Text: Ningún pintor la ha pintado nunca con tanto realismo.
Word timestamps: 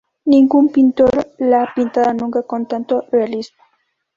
Ningún 0.25 0.69
pintor 0.69 1.11
la 1.37 1.61
ha 1.61 1.73
pintado 1.75 2.11
nunca 2.15 2.41
con 2.41 2.65
tanto 2.65 3.05
realismo. 3.11 3.61